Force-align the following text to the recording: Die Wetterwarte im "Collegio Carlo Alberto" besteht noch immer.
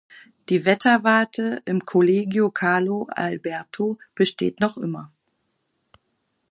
Die 0.49 0.65
Wetterwarte 0.65 1.61
im 1.65 1.85
"Collegio 1.85 2.49
Carlo 2.49 3.05
Alberto" 3.11 3.99
besteht 4.15 4.59
noch 4.59 4.77
immer. 4.77 5.11